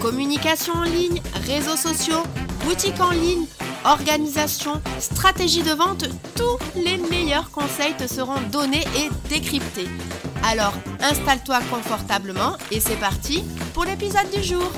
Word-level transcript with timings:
Communication 0.00 0.74
en 0.74 0.84
ligne, 0.84 1.20
réseaux 1.46 1.76
sociaux, 1.76 2.22
boutique 2.64 3.00
en 3.00 3.10
ligne, 3.10 3.46
organisation, 3.84 4.80
stratégie 5.00 5.62
de 5.62 5.72
vente, 5.72 6.04
tous 6.36 6.58
les 6.76 6.98
meilleurs 6.98 7.50
conseils 7.50 7.96
te 7.96 8.06
seront 8.06 8.40
donnés 8.52 8.84
et 8.96 9.08
décryptés. 9.28 9.88
Alors 10.44 10.72
installe-toi 11.00 11.58
confortablement 11.70 12.56
et 12.70 12.78
c'est 12.78 12.98
parti 13.00 13.42
pour 13.74 13.84
l'épisode 13.84 14.30
du 14.30 14.42
jour. 14.42 14.70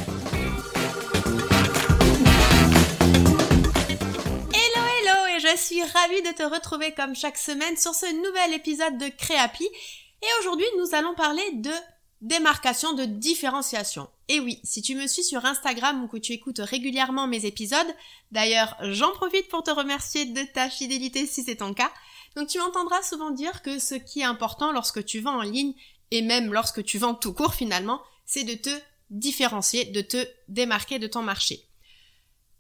Hello 4.54 4.82
hello 4.98 5.36
et 5.36 5.40
je 5.40 5.56
suis 5.56 5.82
ravie 5.82 6.22
de 6.22 6.34
te 6.34 6.42
retrouver 6.42 6.92
comme 6.92 7.14
chaque 7.14 7.38
semaine 7.38 7.76
sur 7.76 7.94
ce 7.94 8.06
nouvel 8.06 8.54
épisode 8.54 8.96
de 8.96 9.08
Créapi 9.08 9.64
et 9.64 10.26
aujourd'hui 10.40 10.66
nous 10.78 10.94
allons 10.94 11.14
parler 11.14 11.44
de 11.54 11.70
démarcation 12.20 12.92
de 12.92 13.04
différenciation. 13.04 14.08
Et 14.28 14.40
oui, 14.40 14.60
si 14.62 14.82
tu 14.82 14.94
me 14.94 15.06
suis 15.06 15.24
sur 15.24 15.44
Instagram 15.44 16.04
ou 16.04 16.08
que 16.08 16.18
tu 16.18 16.32
écoutes 16.32 16.58
régulièrement 16.58 17.26
mes 17.26 17.46
épisodes, 17.46 17.94
d'ailleurs 18.30 18.76
j'en 18.82 19.10
profite 19.12 19.48
pour 19.48 19.62
te 19.62 19.70
remercier 19.70 20.26
de 20.26 20.42
ta 20.52 20.68
fidélité 20.68 21.26
si 21.26 21.42
c'est 21.42 21.56
ton 21.56 21.72
cas, 21.72 21.90
donc 22.36 22.48
tu 22.48 22.58
m'entendras 22.58 23.02
souvent 23.02 23.30
dire 23.30 23.62
que 23.62 23.78
ce 23.78 23.94
qui 23.94 24.20
est 24.20 24.24
important 24.24 24.72
lorsque 24.72 25.04
tu 25.04 25.20
vends 25.20 25.38
en 25.38 25.42
ligne, 25.42 25.74
et 26.10 26.22
même 26.22 26.52
lorsque 26.52 26.84
tu 26.84 26.98
vends 26.98 27.14
tout 27.14 27.32
court 27.32 27.54
finalement, 27.54 28.02
c'est 28.26 28.44
de 28.44 28.54
te 28.54 28.70
différencier, 29.10 29.86
de 29.86 30.00
te 30.00 30.28
démarquer 30.48 30.98
de 30.98 31.06
ton 31.06 31.22
marché. 31.22 31.66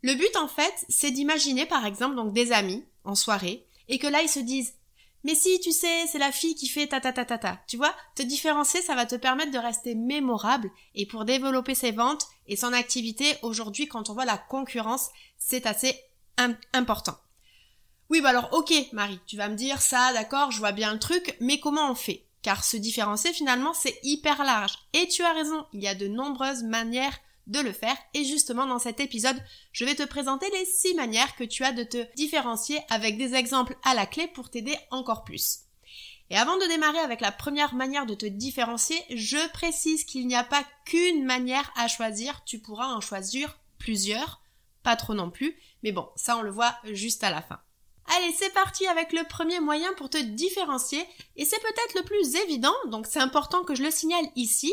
Le 0.02 0.14
but 0.14 0.34
en 0.36 0.48
fait, 0.48 0.74
c'est 0.88 1.10
d'imaginer 1.10 1.66
par 1.66 1.84
exemple 1.84 2.16
donc 2.16 2.32
des 2.32 2.52
amis 2.52 2.84
en 3.04 3.14
soirée, 3.14 3.66
et 3.88 3.98
que 3.98 4.06
là 4.06 4.22
ils 4.22 4.28
se 4.28 4.40
disent 4.40 4.74
mais 5.24 5.34
si, 5.34 5.60
tu 5.60 5.72
sais, 5.72 6.06
c'est 6.06 6.18
la 6.18 6.32
fille 6.32 6.54
qui 6.54 6.68
fait 6.68 6.86
ta 6.86 7.00
ta 7.00 7.12
ta 7.12 7.24
ta 7.24 7.38
ta. 7.38 7.60
Tu 7.66 7.76
vois, 7.76 7.94
te 8.14 8.22
différencier, 8.22 8.82
ça 8.82 8.94
va 8.94 9.06
te 9.06 9.16
permettre 9.16 9.52
de 9.52 9.58
rester 9.58 9.94
mémorable 9.94 10.70
et 10.94 11.06
pour 11.06 11.24
développer 11.24 11.74
ses 11.74 11.92
ventes 11.92 12.26
et 12.46 12.56
son 12.56 12.72
activité, 12.72 13.36
aujourd'hui, 13.42 13.86
quand 13.86 14.10
on 14.10 14.14
voit 14.14 14.24
la 14.24 14.38
concurrence, 14.38 15.10
c'est 15.38 15.66
assez 15.66 15.94
important. 16.72 17.16
Oui, 18.08 18.20
bah 18.20 18.30
alors, 18.30 18.48
ok, 18.52 18.72
Marie, 18.92 19.20
tu 19.26 19.36
vas 19.36 19.48
me 19.48 19.54
dire 19.54 19.80
ça, 19.80 20.12
d'accord, 20.12 20.50
je 20.50 20.58
vois 20.58 20.72
bien 20.72 20.92
le 20.92 20.98
truc, 20.98 21.36
mais 21.40 21.60
comment 21.60 21.90
on 21.90 21.94
fait? 21.94 22.26
Car 22.42 22.64
se 22.64 22.76
différencier, 22.76 23.32
finalement, 23.32 23.74
c'est 23.74 23.98
hyper 24.02 24.42
large. 24.42 24.72
Et 24.94 25.06
tu 25.06 25.22
as 25.22 25.32
raison, 25.32 25.66
il 25.72 25.82
y 25.82 25.88
a 25.88 25.94
de 25.94 26.08
nombreuses 26.08 26.64
manières 26.64 27.18
de 27.46 27.60
le 27.60 27.72
faire. 27.72 27.96
Et 28.14 28.24
justement, 28.24 28.66
dans 28.66 28.78
cet 28.78 29.00
épisode, 29.00 29.36
je 29.72 29.84
vais 29.84 29.94
te 29.94 30.04
présenter 30.04 30.46
les 30.50 30.64
6 30.64 30.94
manières 30.94 31.36
que 31.36 31.44
tu 31.44 31.64
as 31.64 31.72
de 31.72 31.84
te 31.84 32.06
différencier 32.16 32.80
avec 32.90 33.18
des 33.18 33.34
exemples 33.34 33.76
à 33.84 33.94
la 33.94 34.06
clé 34.06 34.26
pour 34.28 34.50
t'aider 34.50 34.76
encore 34.90 35.24
plus. 35.24 35.60
Et 36.30 36.36
avant 36.36 36.56
de 36.56 36.68
démarrer 36.68 37.00
avec 37.00 37.20
la 37.20 37.32
première 37.32 37.74
manière 37.74 38.06
de 38.06 38.14
te 38.14 38.26
différencier, 38.26 38.96
je 39.10 39.50
précise 39.52 40.04
qu'il 40.04 40.28
n'y 40.28 40.36
a 40.36 40.44
pas 40.44 40.64
qu'une 40.84 41.24
manière 41.24 41.72
à 41.76 41.88
choisir, 41.88 42.44
tu 42.44 42.60
pourras 42.60 42.86
en 42.86 43.00
choisir 43.00 43.58
plusieurs, 43.78 44.40
pas 44.84 44.94
trop 44.94 45.14
non 45.14 45.30
plus, 45.30 45.56
mais 45.82 45.90
bon, 45.90 46.08
ça 46.14 46.36
on 46.36 46.42
le 46.42 46.52
voit 46.52 46.76
juste 46.84 47.24
à 47.24 47.30
la 47.30 47.42
fin. 47.42 47.60
Allez, 48.16 48.32
c'est 48.38 48.52
parti 48.52 48.86
avec 48.86 49.12
le 49.12 49.24
premier 49.28 49.58
moyen 49.60 49.92
pour 49.94 50.08
te 50.08 50.18
différencier, 50.18 51.04
et 51.36 51.44
c'est 51.44 51.60
peut-être 51.60 51.94
le 51.96 52.04
plus 52.04 52.36
évident, 52.36 52.74
donc 52.86 53.06
c'est 53.08 53.18
important 53.18 53.64
que 53.64 53.74
je 53.74 53.82
le 53.82 53.90
signale 53.90 54.26
ici, 54.36 54.72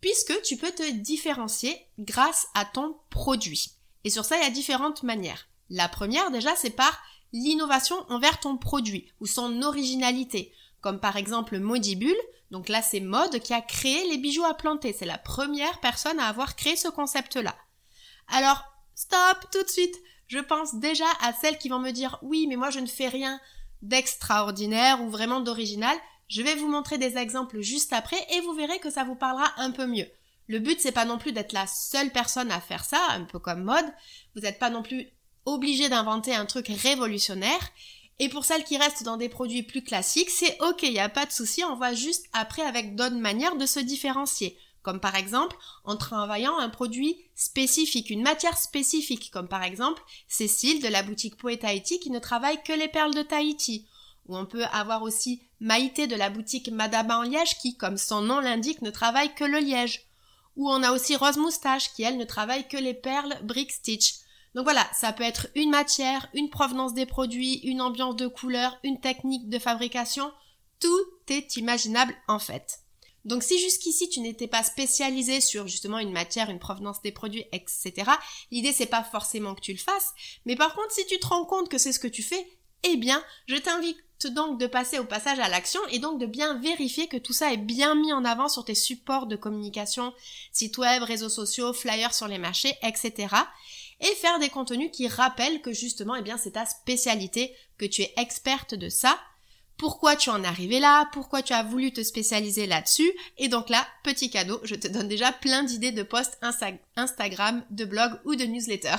puisque 0.00 0.40
tu 0.42 0.56
peux 0.56 0.70
te 0.70 0.90
différencier 0.90 1.76
grâce 1.98 2.46
à 2.54 2.64
ton 2.64 2.96
produit. 3.10 3.72
Et 4.04 4.10
sur 4.10 4.24
ça, 4.24 4.36
il 4.36 4.42
y 4.42 4.46
a 4.46 4.50
différentes 4.50 5.02
manières. 5.02 5.48
La 5.70 5.88
première, 5.88 6.30
déjà, 6.30 6.54
c'est 6.56 6.70
par 6.70 6.98
l'innovation 7.32 7.96
envers 8.08 8.40
ton 8.40 8.56
produit 8.56 9.12
ou 9.20 9.26
son 9.26 9.62
originalité, 9.62 10.52
comme 10.80 11.00
par 11.00 11.16
exemple 11.16 11.58
Modibule, 11.58 12.16
donc 12.50 12.68
là 12.68 12.80
c'est 12.80 13.00
Mode 13.00 13.40
qui 13.40 13.52
a 13.52 13.60
créé 13.60 14.08
les 14.08 14.18
bijoux 14.18 14.44
à 14.44 14.54
planter, 14.54 14.92
c'est 14.92 15.04
la 15.04 15.18
première 15.18 15.80
personne 15.80 16.18
à 16.18 16.26
avoir 16.26 16.56
créé 16.56 16.76
ce 16.76 16.88
concept-là. 16.88 17.54
Alors, 18.28 18.64
stop 18.94 19.50
tout 19.52 19.62
de 19.62 19.68
suite, 19.68 19.94
je 20.26 20.38
pense 20.38 20.74
déjà 20.76 21.06
à 21.20 21.32
celles 21.32 21.58
qui 21.58 21.68
vont 21.68 21.78
me 21.78 21.90
dire 21.90 22.18
oui 22.22 22.46
mais 22.46 22.56
moi 22.56 22.70
je 22.70 22.80
ne 22.80 22.86
fais 22.86 23.08
rien 23.08 23.40
d'extraordinaire 23.82 25.02
ou 25.02 25.10
vraiment 25.10 25.40
d'original, 25.40 25.96
je 26.28 26.42
vais 26.42 26.54
vous 26.54 26.68
montrer 26.68 26.98
des 26.98 27.16
exemples 27.16 27.60
juste 27.60 27.92
après 27.92 28.18
et 28.34 28.40
vous 28.42 28.52
verrez 28.52 28.78
que 28.78 28.90
ça 28.90 29.04
vous 29.04 29.16
parlera 29.16 29.50
un 29.56 29.70
peu 29.70 29.86
mieux. 29.86 30.06
Le 30.46 30.58
but 30.58 30.80
c'est 30.80 30.92
pas 30.92 31.04
non 31.04 31.18
plus 31.18 31.32
d'être 31.32 31.52
la 31.52 31.66
seule 31.66 32.10
personne 32.10 32.50
à 32.50 32.60
faire 32.60 32.84
ça, 32.84 33.00
un 33.10 33.24
peu 33.24 33.38
comme 33.38 33.64
mode. 33.64 33.86
Vous 34.34 34.42
n'êtes 34.42 34.58
pas 34.58 34.70
non 34.70 34.82
plus 34.82 35.08
obligé 35.44 35.88
d'inventer 35.88 36.34
un 36.34 36.46
truc 36.46 36.68
révolutionnaire. 36.68 37.70
Et 38.18 38.28
pour 38.28 38.44
celles 38.44 38.64
qui 38.64 38.76
restent 38.76 39.04
dans 39.04 39.16
des 39.16 39.28
produits 39.28 39.62
plus 39.62 39.82
classiques, 39.82 40.30
c'est 40.30 40.60
ok, 40.60 40.82
il 40.82 40.98
a 40.98 41.08
pas 41.08 41.26
de 41.26 41.32
souci, 41.32 41.62
on 41.64 41.76
voit 41.76 41.94
juste 41.94 42.26
après 42.32 42.62
avec 42.62 42.96
d'autres 42.96 43.16
manières 43.16 43.56
de 43.56 43.66
se 43.66 43.80
différencier. 43.80 44.58
Comme 44.82 45.00
par 45.00 45.16
exemple 45.16 45.56
en 45.84 45.96
travaillant 45.96 46.56
un 46.58 46.68
produit 46.68 47.16
spécifique, 47.34 48.10
une 48.10 48.22
matière 48.22 48.56
spécifique, 48.56 49.30
comme 49.30 49.48
par 49.48 49.62
exemple 49.62 50.02
Cécile 50.28 50.82
de 50.82 50.88
la 50.88 51.02
boutique 51.02 51.36
Poet 51.36 51.58
Tahiti 51.58 52.00
qui 52.00 52.10
ne 52.10 52.18
travaille 52.18 52.62
que 52.62 52.72
les 52.72 52.88
perles 52.88 53.14
de 53.14 53.22
Tahiti. 53.22 53.86
Ou 54.28 54.36
on 54.36 54.46
peut 54.46 54.64
avoir 54.66 55.02
aussi 55.02 55.42
Maïté 55.60 56.06
de 56.06 56.14
la 56.14 56.30
boutique 56.30 56.70
Madame 56.70 57.10
en 57.10 57.22
liège 57.22 57.58
qui, 57.58 57.76
comme 57.76 57.96
son 57.96 58.22
nom 58.22 58.40
l'indique, 58.40 58.82
ne 58.82 58.90
travaille 58.90 59.34
que 59.34 59.44
le 59.44 59.58
liège. 59.58 60.06
Ou 60.56 60.70
on 60.70 60.82
a 60.82 60.92
aussi 60.92 61.16
Rose 61.16 61.36
Moustache 61.36 61.92
qui, 61.94 62.02
elle, 62.02 62.16
ne 62.16 62.24
travaille 62.24 62.68
que 62.68 62.76
les 62.76 62.94
perles 62.94 63.38
Brick 63.42 63.72
Stitch. 63.72 64.14
Donc 64.54 64.64
voilà, 64.64 64.88
ça 64.92 65.12
peut 65.12 65.24
être 65.24 65.48
une 65.54 65.70
matière, 65.70 66.28
une 66.34 66.50
provenance 66.50 66.94
des 66.94 67.06
produits, 67.06 67.60
une 67.64 67.80
ambiance 67.80 68.16
de 68.16 68.26
couleur, 68.26 68.78
une 68.82 69.00
technique 69.00 69.48
de 69.48 69.58
fabrication. 69.58 70.32
Tout 70.80 71.06
est 71.28 71.56
imaginable 71.56 72.14
en 72.28 72.38
fait. 72.38 72.80
Donc 73.24 73.42
si 73.42 73.58
jusqu'ici 73.58 74.08
tu 74.08 74.20
n'étais 74.20 74.46
pas 74.46 74.62
spécialisé 74.62 75.40
sur 75.40 75.66
justement 75.66 75.98
une 75.98 76.12
matière, 76.12 76.50
une 76.50 76.58
provenance 76.58 77.02
des 77.02 77.12
produits, 77.12 77.44
etc., 77.52 78.10
l'idée 78.50 78.72
c'est 78.72 78.86
pas 78.86 79.02
forcément 79.02 79.54
que 79.54 79.60
tu 79.60 79.72
le 79.72 79.78
fasses, 79.78 80.12
mais 80.46 80.56
par 80.56 80.74
contre 80.74 80.92
si 80.92 81.04
tu 81.06 81.18
te 81.18 81.26
rends 81.26 81.44
compte 81.44 81.68
que 81.68 81.78
c'est 81.78 81.92
ce 81.92 81.98
que 81.98 82.08
tu 82.08 82.22
fais, 82.22 82.48
eh 82.84 82.96
bien 82.96 83.22
je 83.46 83.56
t'invite 83.56 83.98
donc 84.26 84.58
de 84.58 84.66
passer 84.66 84.98
au 84.98 85.04
passage 85.04 85.38
à 85.38 85.48
l'action 85.48 85.80
et 85.90 86.00
donc 86.00 86.18
de 86.18 86.26
bien 86.26 86.58
vérifier 86.58 87.06
que 87.06 87.16
tout 87.16 87.32
ça 87.32 87.52
est 87.52 87.58
bien 87.58 87.94
mis 87.94 88.12
en 88.12 88.24
avant 88.24 88.48
sur 88.48 88.64
tes 88.64 88.74
supports 88.74 89.26
de 89.26 89.36
communication, 89.36 90.12
sites 90.52 90.78
web, 90.78 91.02
réseaux 91.04 91.28
sociaux, 91.28 91.72
flyers 91.72 92.12
sur 92.12 92.26
les 92.26 92.38
marchés, 92.38 92.74
etc. 92.82 93.34
Et 94.00 94.14
faire 94.16 94.38
des 94.38 94.48
contenus 94.48 94.90
qui 94.92 95.08
rappellent 95.08 95.60
que 95.60 95.72
justement, 95.72 96.16
eh 96.16 96.22
bien, 96.22 96.36
c'est 96.36 96.52
ta 96.52 96.66
spécialité, 96.66 97.54
que 97.78 97.86
tu 97.86 98.02
es 98.02 98.12
experte 98.16 98.74
de 98.74 98.88
ça, 98.88 99.18
pourquoi 99.76 100.16
tu 100.16 100.30
en 100.30 100.42
es 100.42 100.46
arrivé 100.46 100.80
là, 100.80 101.08
pourquoi 101.12 101.42
tu 101.42 101.52
as 101.52 101.62
voulu 101.62 101.92
te 101.92 102.02
spécialiser 102.02 102.66
là-dessus, 102.66 103.10
et 103.36 103.48
donc 103.48 103.68
là, 103.68 103.86
petit 104.02 104.30
cadeau, 104.30 104.60
je 104.64 104.74
te 104.74 104.88
donne 104.88 105.08
déjà 105.08 105.32
plein 105.32 105.62
d'idées 105.62 105.92
de 105.92 106.02
posts 106.02 106.38
Instagram, 106.96 107.64
de 107.70 107.84
blog 107.84 108.20
ou 108.24 108.34
de 108.34 108.44
newsletter. 108.44 108.96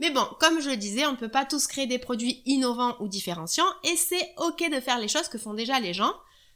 Mais 0.00 0.10
bon, 0.10 0.26
comme 0.40 0.60
je 0.60 0.70
le 0.70 0.76
disais, 0.76 1.06
on 1.06 1.12
ne 1.12 1.16
peut 1.16 1.28
pas 1.28 1.44
tous 1.44 1.66
créer 1.66 1.86
des 1.86 1.98
produits 1.98 2.42
innovants 2.46 2.96
ou 3.00 3.08
différenciants, 3.08 3.70
et 3.84 3.96
c'est 3.96 4.32
ok 4.38 4.70
de 4.70 4.80
faire 4.80 4.98
les 4.98 5.08
choses 5.08 5.28
que 5.28 5.38
font 5.38 5.54
déjà 5.54 5.78
les 5.78 5.92
gens, 5.92 6.14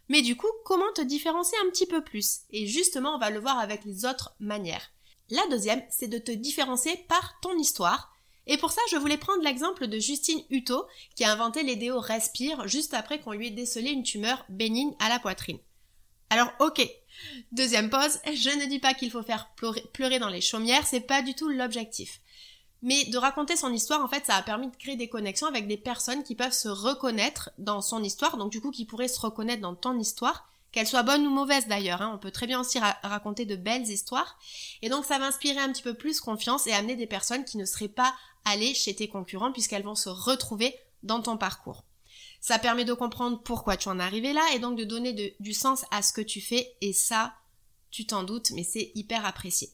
mais 0.08 0.22
du 0.22 0.34
coup, 0.34 0.48
comment 0.64 0.92
te 0.94 1.02
différencier 1.02 1.56
un 1.64 1.70
petit 1.70 1.86
peu 1.86 2.02
plus? 2.02 2.40
Et 2.50 2.66
justement, 2.66 3.14
on 3.14 3.18
va 3.18 3.30
le 3.30 3.40
voir 3.40 3.58
avec 3.58 3.84
les 3.84 4.06
autres 4.06 4.34
manières. 4.40 4.90
La 5.28 5.46
deuxième, 5.50 5.82
c'est 5.90 6.08
de 6.08 6.18
te 6.18 6.32
différencier 6.32 6.96
par 7.06 7.38
ton 7.42 7.56
histoire, 7.58 8.10
et 8.46 8.56
pour 8.56 8.72
ça, 8.72 8.80
je 8.90 8.96
voulais 8.96 9.18
prendre 9.18 9.42
l'exemple 9.42 9.86
de 9.86 9.98
Justine 9.98 10.42
Hutto, 10.50 10.86
qui 11.14 11.24
a 11.24 11.32
inventé 11.32 11.62
les 11.62 11.76
déos 11.76 12.00
Respire 12.00 12.66
juste 12.66 12.94
après 12.94 13.20
qu'on 13.20 13.32
lui 13.32 13.48
ait 13.48 13.50
décelé 13.50 13.90
une 13.90 14.02
tumeur 14.02 14.44
bénigne 14.48 14.94
à 15.00 15.08
la 15.08 15.18
poitrine. 15.18 15.58
Alors 16.30 16.50
ok, 16.60 16.86
deuxième 17.52 17.90
pause, 17.90 18.18
je 18.26 18.58
ne 18.58 18.66
dis 18.66 18.80
pas 18.80 18.94
qu'il 18.94 19.10
faut 19.10 19.22
faire 19.22 19.54
pleurer 19.92 20.18
dans 20.18 20.28
les 20.28 20.40
chaumières, 20.40 20.86
c'est 20.86 21.00
pas 21.00 21.22
du 21.22 21.34
tout 21.34 21.48
l'objectif. 21.48 22.20
Mais 22.84 23.06
de 23.06 23.16
raconter 23.16 23.56
son 23.56 23.72
histoire, 23.72 24.04
en 24.04 24.08
fait, 24.08 24.26
ça 24.26 24.36
a 24.36 24.42
permis 24.42 24.68
de 24.68 24.76
créer 24.76 24.94
des 24.94 25.08
connexions 25.08 25.46
avec 25.46 25.66
des 25.66 25.78
personnes 25.78 26.22
qui 26.22 26.34
peuvent 26.34 26.52
se 26.52 26.68
reconnaître 26.68 27.50
dans 27.56 27.80
son 27.80 28.04
histoire, 28.04 28.36
donc 28.36 28.52
du 28.52 28.60
coup 28.60 28.70
qui 28.70 28.84
pourraient 28.84 29.08
se 29.08 29.20
reconnaître 29.20 29.62
dans 29.62 29.74
ton 29.74 29.98
histoire, 29.98 30.46
qu'elle 30.70 30.86
soit 30.86 31.02
bonne 31.02 31.26
ou 31.26 31.30
mauvaise 31.30 31.66
d'ailleurs. 31.66 32.02
Hein. 32.02 32.12
On 32.14 32.18
peut 32.18 32.30
très 32.30 32.46
bien 32.46 32.60
aussi 32.60 32.78
raconter 33.02 33.46
de 33.46 33.56
belles 33.56 33.88
histoires. 33.88 34.36
Et 34.82 34.90
donc 34.90 35.06
ça 35.06 35.18
va 35.18 35.28
inspirer 35.28 35.60
un 35.60 35.72
petit 35.72 35.82
peu 35.82 35.94
plus 35.94 36.20
confiance 36.20 36.66
et 36.66 36.72
amener 36.72 36.94
des 36.94 37.06
personnes 37.06 37.46
qui 37.46 37.56
ne 37.56 37.64
seraient 37.64 37.88
pas 37.88 38.14
allées 38.44 38.74
chez 38.74 38.94
tes 38.94 39.08
concurrents 39.08 39.52
puisqu'elles 39.52 39.82
vont 39.82 39.94
se 39.94 40.10
retrouver 40.10 40.76
dans 41.02 41.22
ton 41.22 41.38
parcours. 41.38 41.84
Ça 42.42 42.58
permet 42.58 42.84
de 42.84 42.92
comprendre 42.92 43.40
pourquoi 43.42 43.78
tu 43.78 43.88
en 43.88 43.98
es 43.98 44.02
arrivé 44.02 44.34
là 44.34 44.42
et 44.54 44.58
donc 44.58 44.76
de 44.76 44.84
donner 44.84 45.34
du 45.40 45.54
sens 45.54 45.86
à 45.90 46.02
ce 46.02 46.12
que 46.12 46.20
tu 46.20 46.42
fais 46.42 46.76
et 46.82 46.92
ça, 46.92 47.32
tu 47.90 48.04
t'en 48.04 48.24
doutes, 48.24 48.50
mais 48.50 48.64
c'est 48.64 48.92
hyper 48.94 49.24
apprécié. 49.24 49.70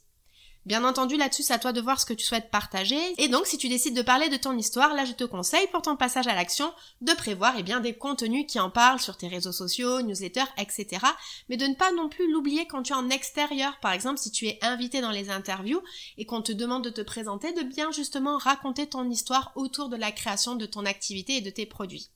Bien 0.67 0.85
entendu, 0.85 1.17
là-dessus, 1.17 1.43
c'est 1.43 1.55
à 1.55 1.59
toi 1.59 1.73
de 1.73 1.81
voir 1.81 1.99
ce 1.99 2.05
que 2.05 2.13
tu 2.13 2.27
souhaites 2.27 2.51
partager. 2.51 3.01
Et 3.17 3.29
donc, 3.29 3.47
si 3.47 3.57
tu 3.57 3.71
décides 3.71 3.97
de 3.97 4.03
parler 4.03 4.29
de 4.29 4.37
ton 4.37 4.57
histoire, 4.59 4.93
là, 4.93 5.07
je 5.07 5.13
te 5.13 5.25
conseille, 5.25 5.67
pour 5.69 5.81
ton 5.81 5.97
passage 5.97 6.27
à 6.27 6.35
l'action, 6.35 6.71
de 7.01 7.13
prévoir, 7.15 7.55
eh 7.57 7.63
bien, 7.63 7.81
des 7.81 7.95
contenus 7.95 8.45
qui 8.47 8.61
en 8.61 8.69
parlent 8.69 9.01
sur 9.01 9.17
tes 9.17 9.27
réseaux 9.27 9.53
sociaux, 9.53 10.03
newsletters, 10.03 10.53
etc. 10.59 11.07
Mais 11.49 11.57
de 11.57 11.67
ne 11.67 11.75
pas 11.75 11.93
non 11.93 12.11
plus 12.11 12.31
l'oublier 12.31 12.67
quand 12.67 12.83
tu 12.83 12.93
es 12.93 12.97
en 12.97 13.09
extérieur. 13.09 13.79
Par 13.81 13.93
exemple, 13.93 14.19
si 14.19 14.31
tu 14.31 14.49
es 14.49 14.59
invité 14.61 15.01
dans 15.01 15.11
les 15.11 15.31
interviews 15.31 15.83
et 16.19 16.27
qu'on 16.27 16.43
te 16.43 16.53
demande 16.53 16.85
de 16.85 16.91
te 16.91 17.01
présenter, 17.01 17.53
de 17.55 17.63
bien 17.63 17.91
justement 17.91 18.37
raconter 18.37 18.87
ton 18.87 19.09
histoire 19.09 19.53
autour 19.55 19.89
de 19.89 19.97
la 19.97 20.13
création 20.13 20.57
de 20.57 20.67
ton 20.67 20.85
activité 20.85 21.37
et 21.37 21.41
de 21.41 21.51
tes 21.51 21.65
produits. 21.65 22.11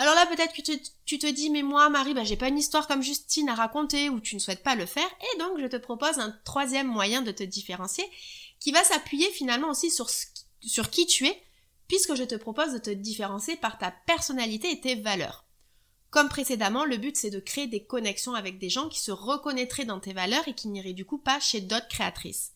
Alors 0.00 0.14
là, 0.14 0.26
peut-être 0.26 0.54
que 0.54 0.62
tu, 1.06 1.18
te 1.18 1.26
dis, 1.26 1.50
mais 1.50 1.62
moi, 1.62 1.88
Marie, 1.88 2.14
bah, 2.14 2.22
j'ai 2.22 2.36
pas 2.36 2.46
une 2.46 2.56
histoire 2.56 2.86
comme 2.86 3.02
Justine 3.02 3.48
à 3.48 3.56
raconter 3.56 4.08
ou 4.08 4.20
tu 4.20 4.36
ne 4.36 4.40
souhaites 4.40 4.62
pas 4.62 4.76
le 4.76 4.86
faire. 4.86 5.08
Et 5.34 5.38
donc, 5.38 5.58
je 5.60 5.66
te 5.66 5.76
propose 5.76 6.20
un 6.20 6.30
troisième 6.44 6.86
moyen 6.86 7.20
de 7.20 7.32
te 7.32 7.42
différencier 7.42 8.04
qui 8.60 8.70
va 8.70 8.84
s'appuyer 8.84 9.28
finalement 9.30 9.70
aussi 9.70 9.90
sur, 9.90 10.08
sur 10.60 10.90
qui 10.90 11.06
tu 11.06 11.26
es, 11.26 11.42
puisque 11.88 12.14
je 12.14 12.22
te 12.22 12.36
propose 12.36 12.74
de 12.74 12.78
te 12.78 12.90
différencier 12.90 13.56
par 13.56 13.76
ta 13.76 13.90
personnalité 13.90 14.70
et 14.70 14.80
tes 14.80 14.94
valeurs. 14.94 15.44
Comme 16.10 16.28
précédemment, 16.28 16.84
le 16.84 16.96
but 16.96 17.16
c'est 17.16 17.30
de 17.30 17.40
créer 17.40 17.66
des 17.66 17.84
connexions 17.84 18.34
avec 18.34 18.58
des 18.58 18.70
gens 18.70 18.88
qui 18.88 19.00
se 19.00 19.10
reconnaîtraient 19.10 19.84
dans 19.84 20.00
tes 20.00 20.12
valeurs 20.12 20.46
et 20.46 20.54
qui 20.54 20.68
n'iraient 20.68 20.92
du 20.92 21.04
coup 21.04 21.18
pas 21.18 21.40
chez 21.40 21.60
d'autres 21.60 21.88
créatrices. 21.88 22.52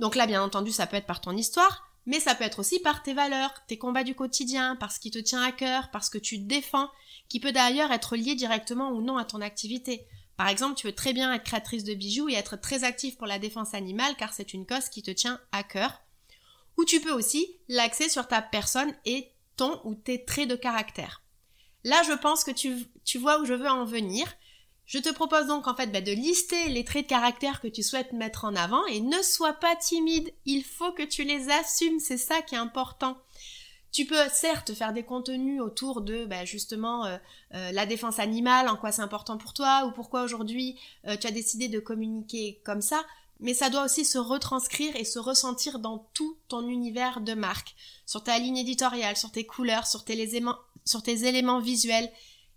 Donc 0.00 0.16
là, 0.16 0.26
bien 0.26 0.42
entendu, 0.42 0.72
ça 0.72 0.86
peut 0.86 0.96
être 0.96 1.06
par 1.06 1.20
ton 1.20 1.36
histoire, 1.36 1.85
mais 2.06 2.20
ça 2.20 2.34
peut 2.34 2.44
être 2.44 2.60
aussi 2.60 2.78
par 2.78 3.02
tes 3.02 3.14
valeurs, 3.14 3.52
tes 3.66 3.78
combats 3.78 4.04
du 4.04 4.14
quotidien, 4.14 4.76
parce 4.76 4.98
qu'il 4.98 5.10
te 5.10 5.18
tient 5.18 5.42
à 5.42 5.52
cœur, 5.52 5.90
parce 5.90 6.08
que 6.08 6.18
tu 6.18 6.38
défends, 6.38 6.88
qui 7.28 7.40
peut 7.40 7.52
d'ailleurs 7.52 7.92
être 7.92 8.16
lié 8.16 8.34
directement 8.34 8.90
ou 8.90 9.02
non 9.02 9.16
à 9.16 9.24
ton 9.24 9.40
activité. 9.40 10.06
Par 10.36 10.48
exemple, 10.48 10.76
tu 10.76 10.86
veux 10.86 10.94
très 10.94 11.12
bien 11.12 11.32
être 11.32 11.44
créatrice 11.44 11.84
de 11.84 11.94
bijoux 11.94 12.28
et 12.28 12.34
être 12.34 12.56
très 12.56 12.84
active 12.84 13.16
pour 13.16 13.26
la 13.26 13.38
défense 13.38 13.74
animale 13.74 14.14
car 14.16 14.32
c'est 14.32 14.52
une 14.52 14.66
cause 14.66 14.88
qui 14.88 15.02
te 15.02 15.10
tient 15.10 15.40
à 15.50 15.62
cœur. 15.62 16.02
Ou 16.76 16.84
tu 16.84 17.00
peux 17.00 17.12
aussi 17.12 17.58
l'axer 17.68 18.08
sur 18.08 18.28
ta 18.28 18.42
personne 18.42 18.94
et 19.04 19.32
ton 19.56 19.80
ou 19.84 19.94
tes 19.94 20.24
traits 20.24 20.48
de 20.48 20.56
caractère. 20.56 21.22
Là, 21.84 22.02
je 22.06 22.12
pense 22.12 22.44
que 22.44 22.50
tu, 22.50 22.86
tu 23.04 23.18
vois 23.18 23.40
où 23.40 23.46
je 23.46 23.54
veux 23.54 23.68
en 23.68 23.84
venir. 23.84 24.26
Je 24.86 24.98
te 24.98 25.12
propose 25.12 25.46
donc 25.46 25.66
en 25.66 25.74
fait 25.74 25.90
bah, 25.90 26.00
de 26.00 26.12
lister 26.12 26.68
les 26.68 26.84
traits 26.84 27.06
de 27.06 27.10
caractère 27.10 27.60
que 27.60 27.68
tu 27.68 27.82
souhaites 27.82 28.12
mettre 28.12 28.44
en 28.44 28.54
avant 28.54 28.86
et 28.86 29.00
ne 29.00 29.20
sois 29.20 29.54
pas 29.54 29.74
timide, 29.74 30.32
il 30.44 30.62
faut 30.62 30.92
que 30.92 31.02
tu 31.02 31.24
les 31.24 31.50
assumes, 31.50 31.98
c'est 31.98 32.16
ça 32.16 32.40
qui 32.42 32.54
est 32.54 32.58
important. 32.58 33.18
Tu 33.90 34.04
peux 34.04 34.16
certes 34.32 34.74
faire 34.74 34.92
des 34.92 35.02
contenus 35.02 35.60
autour 35.60 36.02
de 36.02 36.24
bah, 36.24 36.44
justement 36.44 37.04
euh, 37.06 37.16
euh, 37.54 37.72
la 37.72 37.86
défense 37.86 38.18
animale, 38.18 38.68
en 38.68 38.76
quoi 38.76 38.92
c'est 38.92 39.02
important 39.02 39.38
pour 39.38 39.54
toi 39.54 39.86
ou 39.86 39.92
pourquoi 39.92 40.22
aujourd'hui 40.22 40.78
euh, 41.06 41.16
tu 41.16 41.26
as 41.26 41.32
décidé 41.32 41.68
de 41.68 41.80
communiquer 41.80 42.60
comme 42.64 42.82
ça, 42.82 43.04
mais 43.40 43.54
ça 43.54 43.70
doit 43.70 43.84
aussi 43.84 44.04
se 44.04 44.18
retranscrire 44.18 44.94
et 44.96 45.04
se 45.04 45.18
ressentir 45.18 45.78
dans 45.80 46.08
tout 46.14 46.36
ton 46.46 46.68
univers 46.68 47.20
de 47.20 47.34
marque, 47.34 47.74
sur 48.06 48.22
ta 48.22 48.38
ligne 48.38 48.58
éditoriale, 48.58 49.16
sur 49.16 49.32
tes 49.32 49.46
couleurs, 49.46 49.86
sur 49.86 50.04
tes 50.04 50.20
éléments, 50.20 50.58
sur 50.84 51.02
tes 51.02 51.24
éléments 51.26 51.60
visuels 51.60 52.10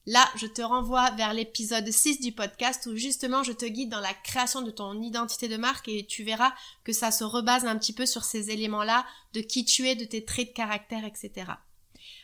Là, 0.09 0.27
je 0.37 0.47
te 0.47 0.63
renvoie 0.63 1.11
vers 1.11 1.35
l'épisode 1.35 1.87
6 1.87 2.19
du 2.19 2.31
podcast 2.31 2.87
où 2.87 2.95
justement 2.95 3.43
je 3.43 3.51
te 3.51 3.65
guide 3.65 3.91
dans 3.91 3.99
la 3.99 4.15
création 4.15 4.63
de 4.63 4.71
ton 4.71 4.99
identité 5.03 5.47
de 5.47 5.55
marque 5.55 5.87
et 5.87 6.03
tu 6.03 6.23
verras 6.23 6.51
que 6.83 6.93
ça 6.93 7.11
se 7.11 7.23
rebase 7.23 7.65
un 7.65 7.77
petit 7.77 7.93
peu 7.93 8.07
sur 8.07 8.23
ces 8.23 8.49
éléments-là, 8.49 9.05
de 9.33 9.41
qui 9.41 9.65
tu 9.65 9.87
es, 9.87 9.93
de 9.93 10.05
tes 10.05 10.25
traits 10.25 10.47
de 10.47 10.53
caractère, 10.53 11.05
etc. 11.05 11.51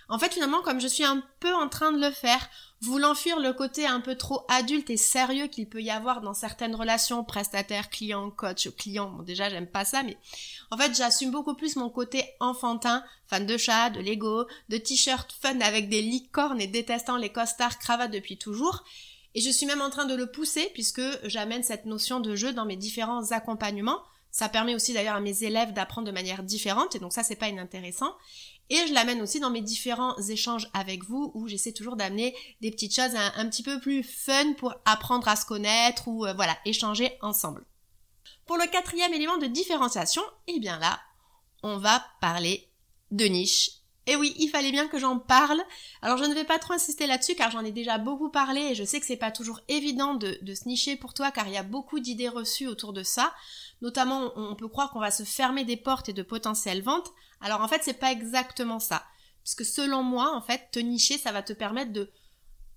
En 0.09 0.19
fait, 0.19 0.33
finalement, 0.33 0.61
comme 0.61 0.79
je 0.79 0.87
suis 0.87 1.03
un 1.03 1.23
peu 1.39 1.53
en 1.53 1.67
train 1.67 1.91
de 1.91 1.99
le 1.99 2.11
faire, 2.11 2.49
voulant 2.81 3.15
fuir 3.15 3.39
le 3.39 3.53
côté 3.53 3.87
un 3.87 4.01
peu 4.01 4.15
trop 4.15 4.45
adulte 4.49 4.89
et 4.89 4.97
sérieux 4.97 5.47
qu'il 5.47 5.67
peut 5.67 5.81
y 5.81 5.89
avoir 5.89 6.21
dans 6.21 6.33
certaines 6.33 6.75
relations 6.75 7.23
prestataire, 7.23 7.89
client, 7.89 8.29
coach, 8.29 8.69
client. 8.75 9.09
Bon, 9.09 9.23
déjà, 9.23 9.49
j'aime 9.49 9.67
pas 9.67 9.85
ça, 9.85 10.03
mais 10.03 10.17
en 10.71 10.77
fait, 10.77 10.95
j'assume 10.95 11.31
beaucoup 11.31 11.55
plus 11.55 11.75
mon 11.75 11.89
côté 11.89 12.23
enfantin, 12.39 13.03
fan 13.27 13.45
de 13.45 13.57
chat, 13.57 13.89
de 13.89 13.99
Lego, 13.99 14.45
de 14.69 14.77
t-shirts 14.77 15.35
fun 15.41 15.59
avec 15.61 15.89
des 15.89 16.01
licornes 16.01 16.61
et 16.61 16.67
détestant 16.67 17.17
les 17.17 17.31
costards 17.31 17.79
cravates 17.79 18.11
depuis 18.11 18.37
toujours. 18.37 18.83
Et 19.33 19.41
je 19.41 19.49
suis 19.49 19.65
même 19.65 19.81
en 19.81 19.89
train 19.89 20.05
de 20.05 20.15
le 20.15 20.31
pousser 20.31 20.69
puisque 20.73 21.01
j'amène 21.23 21.63
cette 21.63 21.85
notion 21.85 22.21
de 22.21 22.35
jeu 22.35 22.53
dans 22.53 22.65
mes 22.65 22.77
différents 22.77 23.31
accompagnements. 23.31 23.99
Ça 24.31 24.49
permet 24.49 24.75
aussi 24.75 24.93
d'ailleurs 24.93 25.15
à 25.15 25.21
mes 25.21 25.43
élèves 25.43 25.73
d'apprendre 25.73 26.07
de 26.07 26.13
manière 26.13 26.43
différente 26.43 26.95
et 26.95 26.99
donc 26.99 27.13
ça 27.13 27.23
c'est 27.23 27.35
pas 27.35 27.47
inintéressant. 27.47 28.15
Et 28.69 28.87
je 28.87 28.93
l'amène 28.93 29.21
aussi 29.21 29.39
dans 29.39 29.51
mes 29.51 29.61
différents 29.61 30.17
échanges 30.17 30.69
avec 30.73 31.03
vous 31.03 31.31
où 31.35 31.47
j'essaie 31.47 31.71
toujours 31.71 31.95
d'amener 31.95 32.35
des 32.61 32.71
petites 32.71 32.95
choses 32.95 33.15
un, 33.15 33.47
petit 33.49 33.63
peu 33.63 33.79
plus 33.79 34.03
fun 34.03 34.53
pour 34.53 34.73
apprendre 34.85 35.27
à 35.27 35.35
se 35.35 35.45
connaître 35.45 36.07
ou 36.07 36.25
euh, 36.25 36.33
voilà, 36.33 36.57
échanger 36.65 37.17
ensemble. 37.21 37.63
Pour 38.45 38.57
le 38.57 38.69
quatrième 38.71 39.13
élément 39.13 39.37
de 39.37 39.47
différenciation, 39.47 40.23
eh 40.47 40.59
bien 40.59 40.79
là, 40.79 40.99
on 41.61 41.77
va 41.77 42.03
parler 42.21 42.67
de 43.11 43.25
niche. 43.25 43.69
Et 44.07 44.15
oui, 44.15 44.35
il 44.37 44.49
fallait 44.49 44.71
bien 44.71 44.87
que 44.87 44.99
j'en 44.99 45.17
parle. 45.17 45.61
Alors 46.01 46.17
je 46.17 46.25
ne 46.25 46.33
vais 46.33 46.43
pas 46.43 46.59
trop 46.59 46.73
insister 46.73 47.07
là-dessus 47.07 47.35
car 47.35 47.49
j'en 47.51 47.65
ai 47.65 47.71
déjà 47.71 47.97
beaucoup 47.97 48.29
parlé 48.29 48.61
et 48.61 48.75
je 48.75 48.83
sais 48.83 48.99
que 48.99 49.05
c'est 49.05 49.15
pas 49.17 49.31
toujours 49.31 49.61
évident 49.67 50.13
de, 50.13 50.37
de 50.41 50.53
se 50.53 50.67
nicher 50.67 50.95
pour 50.95 51.13
toi 51.13 51.31
car 51.31 51.47
il 51.47 51.53
y 51.53 51.57
a 51.57 51.63
beaucoup 51.63 51.99
d'idées 51.99 52.29
reçues 52.29 52.67
autour 52.67 52.93
de 52.93 53.03
ça. 53.03 53.33
Notamment, 53.81 54.31
on 54.35 54.55
peut 54.55 54.67
croire 54.67 54.91
qu'on 54.91 54.99
va 54.99 55.11
se 55.11 55.23
fermer 55.23 55.65
des 55.65 55.77
portes 55.77 56.09
et 56.09 56.13
de 56.13 56.23
potentielles 56.23 56.81
ventes, 56.81 57.11
alors 57.41 57.61
en 57.61 57.67
fait, 57.67 57.81
c'est 57.83 57.99
pas 57.99 58.11
exactement 58.11 58.79
ça. 58.79 59.03
Puisque 59.43 59.65
selon 59.65 60.01
moi, 60.01 60.35
en 60.35 60.41
fait, 60.41 60.69
te 60.71 60.79
nicher, 60.79 61.17
ça 61.17 61.31
va 61.31 61.43
te 61.43 61.53
permettre 61.53 61.91
de, 61.91 62.09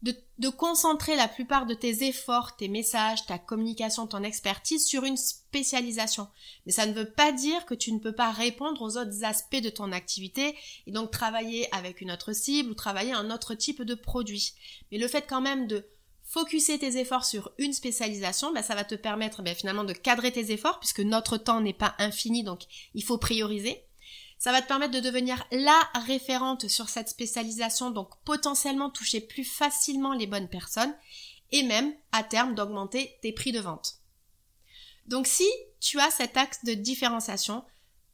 de, 0.02 0.48
concentrer 0.48 1.16
la 1.16 1.28
plupart 1.28 1.66
de 1.66 1.74
tes 1.74 2.04
efforts, 2.04 2.56
tes 2.56 2.68
messages, 2.68 3.26
ta 3.26 3.38
communication, 3.38 4.06
ton 4.06 4.22
expertise 4.22 4.86
sur 4.86 5.04
une 5.04 5.16
spécialisation. 5.16 6.28
Mais 6.66 6.72
ça 6.72 6.86
ne 6.86 6.92
veut 6.92 7.10
pas 7.10 7.32
dire 7.32 7.66
que 7.66 7.74
tu 7.74 7.92
ne 7.92 7.98
peux 7.98 8.14
pas 8.14 8.30
répondre 8.30 8.82
aux 8.82 8.96
autres 8.96 9.24
aspects 9.24 9.60
de 9.60 9.70
ton 9.70 9.92
activité 9.92 10.56
et 10.86 10.92
donc 10.92 11.10
travailler 11.10 11.72
avec 11.74 12.00
une 12.00 12.12
autre 12.12 12.32
cible 12.32 12.70
ou 12.70 12.74
travailler 12.74 13.12
un 13.12 13.30
autre 13.30 13.54
type 13.54 13.82
de 13.82 13.94
produit. 13.94 14.52
Mais 14.90 14.98
le 14.98 15.08
fait 15.08 15.26
quand 15.28 15.40
même 15.40 15.66
de 15.66 15.84
focuser 16.22 16.78
tes 16.78 16.98
efforts 16.98 17.24
sur 17.24 17.52
une 17.58 17.72
spécialisation, 17.72 18.52
ben, 18.52 18.62
ça 18.62 18.74
va 18.74 18.84
te 18.84 18.94
permettre 18.94 19.42
ben, 19.42 19.54
finalement 19.54 19.84
de 19.84 19.94
cadrer 19.94 20.30
tes 20.30 20.52
efforts 20.52 20.78
puisque 20.78 21.00
notre 21.00 21.38
temps 21.38 21.60
n'est 21.60 21.72
pas 21.72 21.94
infini, 21.98 22.44
donc 22.44 22.62
il 22.94 23.02
faut 23.02 23.18
prioriser. 23.18 23.87
Ça 24.38 24.52
va 24.52 24.62
te 24.62 24.68
permettre 24.68 24.94
de 24.94 25.00
devenir 25.00 25.44
la 25.50 25.80
référente 26.06 26.68
sur 26.68 26.88
cette 26.88 27.08
spécialisation, 27.08 27.90
donc 27.90 28.10
potentiellement 28.24 28.90
toucher 28.90 29.20
plus 29.20 29.44
facilement 29.44 30.12
les 30.12 30.28
bonnes 30.28 30.48
personnes 30.48 30.94
et 31.50 31.62
même 31.62 31.92
à 32.12 32.22
terme 32.22 32.54
d'augmenter 32.54 33.18
tes 33.20 33.32
prix 33.32 33.52
de 33.52 33.60
vente. 33.60 33.96
Donc 35.06 35.26
si 35.26 35.48
tu 35.80 35.98
as 35.98 36.10
cet 36.10 36.36
axe 36.36 36.64
de 36.64 36.74
différenciation, 36.74 37.64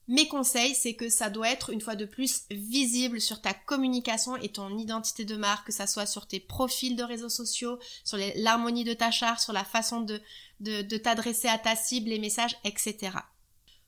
mes 0.06 0.28
conseils, 0.28 0.74
c'est 0.74 0.94
que 0.94 1.08
ça 1.08 1.30
doit 1.30 1.48
être 1.48 1.70
une 1.70 1.80
fois 1.80 1.96
de 1.96 2.04
plus 2.04 2.44
visible 2.50 3.20
sur 3.20 3.40
ta 3.40 3.54
communication 3.54 4.36
et 4.36 4.50
ton 4.50 4.76
identité 4.78 5.24
de 5.24 5.36
marque, 5.36 5.68
que 5.68 5.72
ça 5.72 5.86
soit 5.86 6.06
sur 6.06 6.26
tes 6.26 6.40
profils 6.40 6.94
de 6.94 7.02
réseaux 7.02 7.30
sociaux, 7.30 7.78
sur 8.04 8.18
l'harmonie 8.36 8.84
de 8.84 8.92
ta 8.92 9.10
charte, 9.10 9.40
sur 9.40 9.54
la 9.54 9.64
façon 9.64 10.02
de, 10.02 10.20
de, 10.60 10.82
de 10.82 10.96
t'adresser 10.98 11.48
à 11.48 11.58
ta 11.58 11.74
cible, 11.74 12.10
les 12.10 12.18
messages, 12.18 12.56
etc. 12.64 13.12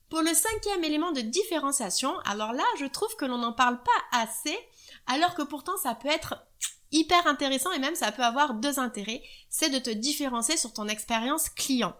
Pour 0.09 0.21
le 0.21 0.33
cinquième 0.33 0.83
élément 0.83 1.11
de 1.11 1.21
différenciation, 1.21 2.17
alors 2.19 2.53
là, 2.53 2.63
je 2.79 2.85
trouve 2.85 3.13
que 3.17 3.25
l'on 3.25 3.39
n'en 3.39 3.51
parle 3.51 3.81
pas 3.83 4.19
assez, 4.19 4.57
alors 5.05 5.35
que 5.35 5.41
pourtant 5.41 5.77
ça 5.77 5.95
peut 5.95 6.07
être 6.07 6.35
hyper 6.91 7.27
intéressant 7.27 7.71
et 7.73 7.79
même 7.79 7.95
ça 7.95 8.13
peut 8.13 8.23
avoir 8.23 8.53
deux 8.53 8.79
intérêts, 8.79 9.21
c'est 9.49 9.69
de 9.69 9.79
te 9.79 9.89
différencier 9.89 10.55
sur 10.55 10.73
ton 10.73 10.87
expérience 10.87 11.49
client. 11.49 11.93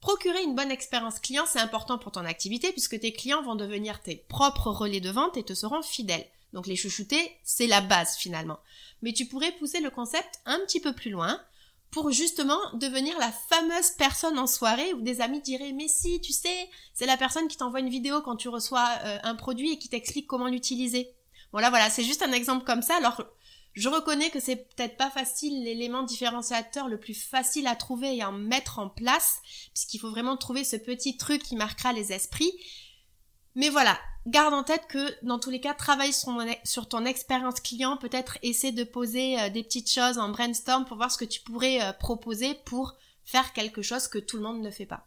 Procurer 0.00 0.42
une 0.42 0.54
bonne 0.54 0.70
expérience 0.70 1.18
client, 1.18 1.44
c'est 1.46 1.60
important 1.60 1.96
pour 1.96 2.12
ton 2.12 2.26
activité 2.26 2.72
puisque 2.72 3.00
tes 3.00 3.14
clients 3.14 3.42
vont 3.42 3.54
devenir 3.54 4.02
tes 4.02 4.16
propres 4.16 4.70
relais 4.70 5.00
de 5.00 5.10
vente 5.10 5.38
et 5.38 5.44
te 5.44 5.54
seront 5.54 5.82
fidèles. 5.82 6.26
Donc 6.52 6.66
les 6.66 6.76
chouchouter, 6.76 7.34
c'est 7.42 7.66
la 7.66 7.80
base 7.80 8.16
finalement. 8.16 8.58
Mais 9.00 9.14
tu 9.14 9.26
pourrais 9.26 9.52
pousser 9.52 9.80
le 9.80 9.90
concept 9.90 10.40
un 10.44 10.58
petit 10.60 10.80
peu 10.80 10.92
plus 10.92 11.10
loin 11.10 11.40
pour 11.94 12.10
justement 12.10 12.58
devenir 12.74 13.16
la 13.20 13.30
fameuse 13.30 13.90
personne 13.96 14.36
en 14.36 14.48
soirée 14.48 14.92
où 14.94 15.00
des 15.00 15.20
amis 15.20 15.40
diraient 15.40 15.72
mais 15.72 15.86
si 15.86 16.20
tu 16.20 16.32
sais 16.32 16.68
c'est 16.92 17.06
la 17.06 17.16
personne 17.16 17.46
qui 17.46 17.56
t'envoie 17.56 17.78
une 17.78 17.88
vidéo 17.88 18.20
quand 18.20 18.34
tu 18.34 18.48
reçois 18.48 18.88
euh, 19.04 19.18
un 19.22 19.36
produit 19.36 19.72
et 19.72 19.78
qui 19.78 19.88
t'explique 19.88 20.26
comment 20.26 20.48
l'utiliser. 20.48 21.14
Voilà 21.52 21.70
voilà 21.70 21.88
c'est 21.90 22.02
juste 22.02 22.22
un 22.22 22.32
exemple 22.32 22.64
comme 22.64 22.82
ça 22.82 22.96
alors 22.96 23.22
je 23.74 23.88
reconnais 23.88 24.30
que 24.30 24.40
c'est 24.40 24.56
peut-être 24.56 24.96
pas 24.96 25.10
facile 25.10 25.64
l'élément 25.64 26.02
différenciateur 26.02 26.88
le 26.88 26.98
plus 26.98 27.14
facile 27.14 27.68
à 27.68 27.76
trouver 27.76 28.16
et 28.16 28.22
à 28.22 28.30
mettre 28.30 28.78
en 28.78 28.88
place, 28.88 29.40
puisqu'il 29.74 29.98
faut 29.98 30.10
vraiment 30.10 30.36
trouver 30.36 30.62
ce 30.62 30.76
petit 30.76 31.16
truc 31.16 31.42
qui 31.42 31.56
marquera 31.56 31.92
les 31.92 32.12
esprits. 32.12 32.52
Mais 33.54 33.68
voilà, 33.68 33.98
garde 34.26 34.54
en 34.54 34.64
tête 34.64 34.86
que 34.88 35.14
dans 35.24 35.38
tous 35.38 35.50
les 35.50 35.60
cas, 35.60 35.74
travaille 35.74 36.12
sur, 36.12 36.88
ton 36.88 37.04
expérience 37.04 37.60
client, 37.60 37.96
peut-être 37.96 38.38
essaie 38.42 38.72
de 38.72 38.84
poser 38.84 39.40
euh, 39.40 39.50
des 39.50 39.62
petites 39.62 39.90
choses 39.90 40.18
en 40.18 40.30
brainstorm 40.30 40.84
pour 40.84 40.96
voir 40.96 41.10
ce 41.10 41.18
que 41.18 41.24
tu 41.24 41.40
pourrais 41.40 41.82
euh, 41.82 41.92
proposer 41.92 42.54
pour 42.64 42.94
faire 43.24 43.52
quelque 43.52 43.82
chose 43.82 44.08
que 44.08 44.18
tout 44.18 44.36
le 44.36 44.42
monde 44.42 44.60
ne 44.60 44.70
fait 44.70 44.86
pas. 44.86 45.06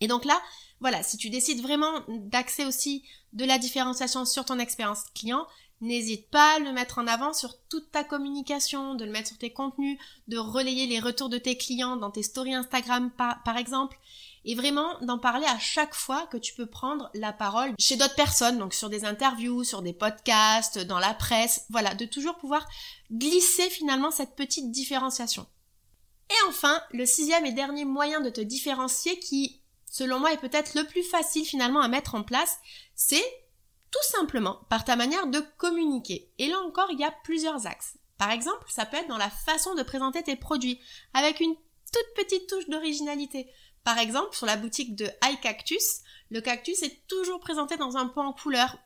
Et 0.00 0.08
donc 0.08 0.24
là, 0.24 0.40
voilà, 0.80 1.02
si 1.02 1.16
tu 1.16 1.30
décides 1.30 1.62
vraiment 1.62 2.02
d'axer 2.08 2.64
aussi 2.64 3.02
de 3.32 3.44
la 3.44 3.58
différenciation 3.58 4.24
sur 4.24 4.44
ton 4.44 4.58
expérience 4.58 5.04
client, 5.14 5.46
N'hésite 5.82 6.30
pas 6.30 6.56
à 6.56 6.58
le 6.58 6.72
mettre 6.72 6.98
en 6.98 7.06
avant 7.06 7.34
sur 7.34 7.54
toute 7.68 7.90
ta 7.92 8.02
communication, 8.02 8.94
de 8.94 9.04
le 9.04 9.10
mettre 9.10 9.28
sur 9.28 9.38
tes 9.38 9.52
contenus, 9.52 9.98
de 10.26 10.38
relayer 10.38 10.86
les 10.86 11.00
retours 11.00 11.28
de 11.28 11.36
tes 11.36 11.58
clients 11.58 11.96
dans 11.96 12.10
tes 12.10 12.22
stories 12.22 12.54
Instagram 12.54 13.10
par, 13.10 13.56
exemple. 13.58 13.98
Et 14.46 14.54
vraiment 14.54 14.98
d'en 15.00 15.18
parler 15.18 15.44
à 15.46 15.58
chaque 15.58 15.94
fois 15.94 16.26
que 16.28 16.36
tu 16.36 16.54
peux 16.54 16.66
prendre 16.66 17.10
la 17.14 17.32
parole 17.32 17.74
chez 17.78 17.96
d'autres 17.96 18.14
personnes, 18.14 18.58
donc 18.58 18.74
sur 18.74 18.88
des 18.88 19.04
interviews, 19.04 19.64
sur 19.64 19.82
des 19.82 19.92
podcasts, 19.92 20.78
dans 20.78 21.00
la 21.00 21.14
presse, 21.14 21.66
voilà, 21.68 21.94
de 21.94 22.06
toujours 22.06 22.36
pouvoir 22.36 22.66
glisser 23.10 23.68
finalement 23.68 24.12
cette 24.12 24.36
petite 24.36 24.70
différenciation. 24.70 25.46
Et 26.30 26.48
enfin, 26.48 26.80
le 26.92 27.06
sixième 27.06 27.44
et 27.44 27.52
dernier 27.52 27.84
moyen 27.84 28.20
de 28.20 28.30
te 28.30 28.40
différencier 28.40 29.18
qui, 29.18 29.60
selon 29.84 30.20
moi, 30.20 30.32
est 30.32 30.40
peut-être 30.40 30.74
le 30.74 30.84
plus 30.84 31.02
facile 31.02 31.44
finalement 31.44 31.80
à 31.80 31.88
mettre 31.88 32.14
en 32.14 32.22
place, 32.22 32.58
c'est 32.94 33.24
tout 33.90 34.10
simplement 34.10 34.60
par 34.68 34.84
ta 34.84 34.94
manière 34.94 35.26
de 35.26 35.40
communiquer. 35.58 36.30
Et 36.38 36.48
là 36.48 36.60
encore, 36.60 36.90
il 36.92 37.00
y 37.00 37.04
a 37.04 37.14
plusieurs 37.24 37.66
axes. 37.66 37.96
Par 38.16 38.30
exemple, 38.30 38.66
ça 38.68 38.86
peut 38.86 38.96
être 38.96 39.08
dans 39.08 39.18
la 39.18 39.30
façon 39.30 39.74
de 39.74 39.82
présenter 39.82 40.22
tes 40.22 40.36
produits, 40.36 40.80
avec 41.14 41.40
une 41.40 41.54
toute 41.92 42.24
petite 42.24 42.48
touche 42.48 42.68
d'originalité. 42.68 43.48
Par 43.86 44.00
exemple, 44.00 44.34
sur 44.34 44.46
la 44.46 44.56
boutique 44.56 44.96
de 44.96 45.08
iCactus, 45.30 46.00
le 46.32 46.40
cactus 46.40 46.82
est 46.82 47.06
toujours 47.06 47.38
présenté 47.38 47.76
dans 47.76 47.96
un 47.96 48.08
pot 48.08 48.20
en 48.20 48.32
couleur. 48.32 48.78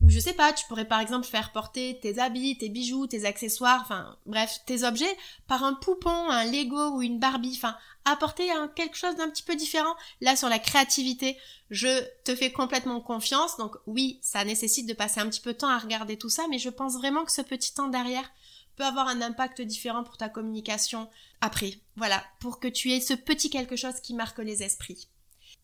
Ou 0.00 0.08
je 0.08 0.18
sais 0.18 0.32
pas, 0.32 0.54
tu 0.54 0.64
pourrais 0.68 0.86
par 0.86 1.00
exemple 1.00 1.26
faire 1.26 1.52
porter 1.52 1.98
tes 2.00 2.18
habits, 2.18 2.56
tes 2.56 2.70
bijoux, 2.70 3.06
tes 3.06 3.26
accessoires, 3.26 3.82
enfin 3.82 4.16
bref, 4.24 4.60
tes 4.64 4.84
objets 4.84 5.14
par 5.48 5.64
un 5.64 5.74
poupon, 5.74 6.30
un 6.30 6.44
Lego 6.44 6.96
ou 6.96 7.02
une 7.02 7.18
Barbie, 7.18 7.56
enfin 7.58 7.76
apporter 8.06 8.48
quelque 8.74 8.96
chose 8.96 9.16
d'un 9.16 9.28
petit 9.28 9.42
peu 9.42 9.54
différent. 9.54 9.94
Là 10.22 10.34
sur 10.34 10.48
la 10.48 10.58
créativité, 10.58 11.36
je 11.68 12.02
te 12.24 12.34
fais 12.34 12.50
complètement 12.50 13.02
confiance. 13.02 13.58
Donc 13.58 13.76
oui, 13.86 14.18
ça 14.22 14.46
nécessite 14.46 14.88
de 14.88 14.94
passer 14.94 15.20
un 15.20 15.28
petit 15.28 15.42
peu 15.42 15.52
de 15.52 15.58
temps 15.58 15.68
à 15.68 15.76
regarder 15.76 16.16
tout 16.16 16.30
ça, 16.30 16.46
mais 16.48 16.58
je 16.58 16.70
pense 16.70 16.94
vraiment 16.94 17.26
que 17.26 17.32
ce 17.32 17.42
petit 17.42 17.74
temps 17.74 17.88
derrière 17.88 18.30
peut 18.78 18.84
avoir 18.84 19.08
un 19.08 19.20
impact 19.20 19.60
différent 19.60 20.04
pour 20.04 20.16
ta 20.16 20.28
communication 20.28 21.10
après. 21.40 21.74
Voilà, 21.96 22.24
pour 22.40 22.60
que 22.60 22.68
tu 22.68 22.92
aies 22.92 23.00
ce 23.00 23.12
petit 23.12 23.50
quelque 23.50 23.76
chose 23.76 24.00
qui 24.00 24.14
marque 24.14 24.38
les 24.38 24.62
esprits. 24.62 25.08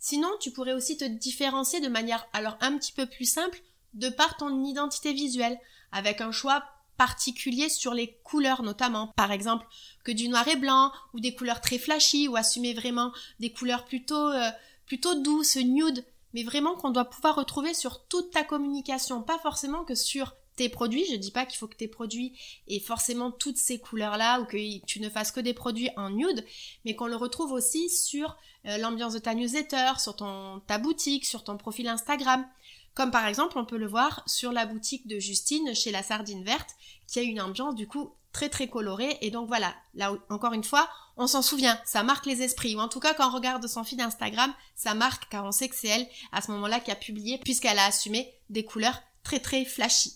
Sinon, 0.01 0.29
tu 0.41 0.51
pourrais 0.51 0.75
aussi 0.75 0.99
te 0.99 1.05
différencier 1.05 1.81
de 1.81 1.89
manière 1.89 2.27
alors 2.33 2.59
un 2.61 2.77
petit 2.77 2.93
peu 2.93 3.07
plus 3.07 3.25
simple 3.25 3.63
de 3.95 4.09
par 4.09 4.37
ton 4.37 4.65
identité 4.65 5.13
visuelle, 5.13 5.59
avec 5.93 6.21
un 6.21 6.33
choix 6.33 6.65
particulier 6.97 7.69
sur 7.69 7.95
les 7.95 8.19
couleurs 8.25 8.63
notamment. 8.63 9.09
Par 9.17 9.31
exemple, 9.31 9.67
que 10.05 10.13
du 10.13 10.29
noir 10.29 10.47
et 10.49 10.57
blanc, 10.57 10.93
ou 11.13 11.21
des 11.21 11.35
couleurs 11.35 11.61
très 11.61 11.79
flashy, 11.79 12.29
ou 12.29 12.37
assumer 12.37 12.75
vraiment 12.75 13.13
des 13.39 13.53
couleurs 13.53 13.85
plutôt, 13.85 14.29
euh, 14.29 14.51
plutôt 14.87 15.15
douces, 15.15 15.57
nude, 15.57 16.05
mais 16.35 16.43
vraiment 16.43 16.75
qu'on 16.75 16.91
doit 16.91 17.05
pouvoir 17.05 17.37
retrouver 17.37 17.75
sur 17.75 18.07
toute 18.07 18.33
ta 18.33 18.43
communication, 18.43 19.23
pas 19.23 19.39
forcément 19.39 19.85
que 19.85 19.95
sur 19.95 20.35
tes 20.57 20.69
produits. 20.69 21.05
Je 21.11 21.17
dis 21.17 21.31
pas 21.31 21.47
qu'il 21.47 21.59
faut 21.59 21.69
que 21.69 21.77
tes 21.77 21.89
produits 21.89 22.39
aient 22.69 22.81
forcément 22.81 23.31
toutes 23.31 23.57
ces 23.57 23.79
couleurs-là 23.79 24.41
ou 24.41 24.45
que 24.45 24.85
tu 24.87 25.01
ne 25.01 25.09
fasses 25.09 25.33
que 25.33 25.41
des 25.41 25.55
produits 25.55 25.91
en 25.97 26.11
nude, 26.11 26.45
mais 26.85 26.95
qu'on 26.95 27.07
le 27.07 27.17
retrouve 27.17 27.53
aussi 27.53 27.91
sur 27.91 28.37
euh, 28.67 28.79
l'ambiance 28.79 29.13
de 29.13 29.19
ta 29.19 29.35
newsletter, 29.35 29.93
sur 29.99 30.17
ton, 30.17 30.61
ta 30.67 30.79
boutique, 30.79 31.27
sur 31.27 31.45
ton 31.45 31.57
profil 31.57 31.89
Instagram. 31.89 32.47
Comme 32.95 33.11
par 33.11 33.27
exemple, 33.27 33.59
on 33.59 33.65
peut 33.65 33.77
le 33.77 33.89
voir 33.89 34.23
sur 34.27 34.53
la 34.53 34.67
boutique 34.67 35.07
de 35.09 35.19
Justine 35.19 35.75
chez 35.75 35.91
la 35.91 36.03
Sardine 36.03 36.45
Verte, 36.45 36.71
qui 37.09 37.19
a 37.19 37.23
une 37.23 37.41
ambiance 37.41 37.75
du 37.75 37.89
coup 37.89 38.15
très 38.33 38.49
très 38.49 38.69
colorée. 38.69 39.19
Et 39.21 39.31
donc 39.31 39.49
voilà, 39.49 39.75
là 39.95 40.13
encore 40.29 40.53
une 40.53 40.63
fois, 40.63 40.89
on 41.17 41.27
s'en 41.27 41.43
souvient, 41.43 41.79
ça 41.85 42.03
marque 42.05 42.27
les 42.27 42.43
esprits. 42.43 42.77
Ou 42.77 42.81
en 42.81 42.89
tout 42.89 43.01
cas, 43.01 43.15
quand 43.15 43.29
on 43.29 43.35
regarde 43.35 43.67
son 43.67 43.83
feed 43.83 44.01
Instagram, 44.01 44.53
ça 44.77 44.95
marque 44.95 45.29
car 45.29 45.45
on 45.45 45.53
sait 45.53 45.69
que 45.69 45.77
c'est 45.77 45.89
elle 45.89 46.07
à 46.33 46.41
ce 46.41 46.51
moment-là 46.53 46.81
qui 46.81 46.93
a 46.93 46.97
publié, 46.97 47.39
puisqu'elle 47.39 47.79
a 47.79 47.87
assumé 47.87 48.33
des 48.49 48.65
couleurs 48.65 49.01
très 49.25 49.41
très 49.41 49.65
flashy. 49.65 50.13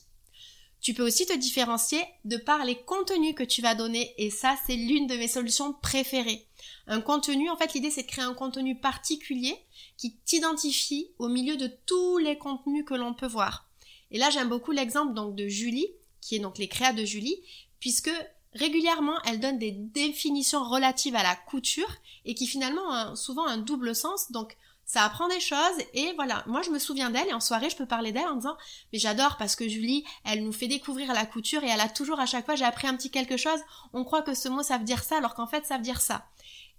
Tu 0.81 0.95
peux 0.95 1.05
aussi 1.05 1.27
te 1.27 1.37
différencier 1.37 2.01
de 2.25 2.37
par 2.37 2.65
les 2.65 2.77
contenus 2.77 3.35
que 3.35 3.43
tu 3.43 3.63
vas 3.63 3.75
donner 3.75 4.15
et 4.17 4.31
ça 4.31 4.57
c'est 4.67 4.77
l'une 4.77 5.07
de 5.07 5.17
mes 5.17 5.29
solutions 5.29 5.73
préférées. 5.73 6.47
Un 6.87 7.01
contenu, 7.01 7.51
en 7.51 7.57
fait 7.57 7.75
l'idée 7.75 7.91
c'est 7.91 8.03
de 8.03 8.09
créer 8.09 8.25
un 8.25 8.35
contenu 8.35 8.79
particulier 8.79 9.57
qui 9.97 10.17
t'identifie 10.25 11.11
au 11.19 11.29
milieu 11.29 11.57
de 11.57 11.71
tous 11.87 12.19
les 12.19 12.39
contenus 12.39 12.85
que 12.87 12.95
l'on 12.95 13.15
peut 13.15 13.27
voir. 13.27 13.67
Et 14.11 14.19
là 14.19 14.31
j'aime 14.31 14.49
beaucoup 14.49 14.73
l'exemple 14.73 15.15
donc 15.15 15.35
de 15.35 15.49
Julie, 15.49 15.89
qui 16.21 16.37
est 16.37 16.41
donc 16.41 16.59
les 16.59 16.69
créas 16.69 16.93
de 16.93 17.05
Julie, 17.05 17.37
puisque 17.81 18.11
régulièrement 18.55 19.19
elle 19.25 19.41
donne 19.41 19.59
des 19.59 19.73
définitions 19.73 20.65
relatives 20.65 21.17
à 21.17 21.23
la 21.23 21.35
couture 21.35 21.93
et 22.25 22.35
qui 22.35 22.47
finalement 22.47 23.11
ont 23.11 23.17
souvent 23.17 23.47
un 23.47 23.59
double 23.59 23.95
sens. 23.95 24.31
Donc 24.31 24.57
ça 24.89 25.05
apprend 25.05 25.29
des 25.29 25.39
choses 25.39 25.79
et 25.93 26.15
voilà, 26.15 26.43
moi 26.47 26.63
je 26.63 26.71
me 26.71 26.79
souviens 26.79 27.11
d'elle 27.11 27.29
et 27.29 27.35
en 27.35 27.41
soirée 27.41 27.69
je 27.69 27.77
peux 27.77 27.87
parler 27.87 28.11
d'elle 28.11 28.27
en 28.27 28.37
disant 28.37 28.57
mais 28.91 28.99
j'adore 28.99 29.37
parce 29.37 29.55
que 29.55 29.69
Julie, 29.69 30.03
elle 30.25 30.43
nous 30.43 30.53
fait 30.53 30.67
découvrir 30.67 31.13
la 31.13 31.27
couture 31.27 31.63
et 31.63 31.69
elle 31.69 31.83
a 31.83 31.91
toujours 31.91 32.19
à 32.19 32.25
chaque 32.25 32.47
fois 32.47 32.57
j'ai 32.57 32.65
appris 32.65 32.89
un 32.89 32.97
petit 32.97 33.11
quelque 33.11 33.37
chose, 33.37 33.61
on 33.93 34.03
croit 34.03 34.23
que 34.23 34.33
ce 34.33 34.49
mot 34.49 34.63
ça 34.63 34.79
veut 34.79 34.85
dire 34.85 35.05
ça 35.05 35.19
alors 35.19 35.35
qu'en 35.35 35.47
fait 35.47 35.67
ça 35.67 35.77
veut 35.77 35.83
dire 35.83 36.01
ça. 36.01 36.27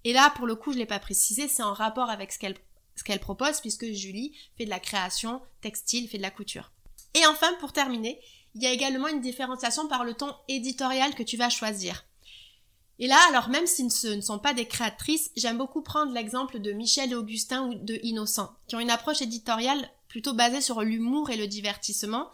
Et 0.06 0.12
là 0.12 0.34
pour 0.36 0.48
le 0.48 0.56
coup 0.56 0.74
je 0.74 0.80
l'ai 0.80 0.88
pas 0.88 0.98
précisé, 0.98 1.48
c'est 1.48 1.62
en 1.62 1.74
rapport 1.74 2.10
avec 2.10 2.32
ce 2.32 2.40
qu'elle 2.40 2.58
ce 2.96 3.04
qu'elle 3.04 3.20
propose 3.20 3.62
puisque 3.62 3.86
Julie 3.86 4.36
fait 4.58 4.66
de 4.66 4.72
la 4.72 4.80
création 4.80 5.40
textile, 5.62 6.10
fait 6.10 6.18
de 6.18 6.24
la 6.24 6.32
couture. 6.32 6.72
Et 7.14 7.28
enfin 7.28 7.54
pour 7.60 7.74
terminer, 7.74 8.20
il 8.56 8.64
y 8.64 8.66
a 8.66 8.72
également 8.72 9.08
une 9.08 9.22
différenciation 9.22 9.88
par 9.88 10.04
le 10.04 10.16
ton 10.16 10.36
éditorial 10.48 11.14
que 11.14 11.24
tu 11.24 11.38
vas 11.38 11.50
choisir. 11.50 12.06
Et 13.00 13.08
là, 13.08 13.18
alors 13.30 13.48
même 13.48 13.66
si 13.66 13.90
ce 13.90 14.08
ne 14.08 14.22
sont 14.22 14.40
pas 14.40 14.54
des 14.54 14.68
créatrices, 14.68 15.32
j'aime 15.38 15.58
beaucoup 15.58 15.82
prendre 15.82 16.12
l'exemple 16.12 16.60
de 16.60 16.74
Michel 16.74 17.12
et 17.12 17.16
Augustin 17.16 17.68
ou 17.68 17.74
de 17.74 17.98
Innocent, 18.04 18.54
qui 18.68 18.76
ont 18.76 18.82
une 18.82 18.90
approche 18.90 19.22
éditoriale 19.22 19.90
plutôt 20.10 20.34
basée 20.34 20.60
sur 20.60 20.82
l'humour 20.82 21.30
et 21.30 21.38
le 21.38 21.48
divertissement. 21.48 22.30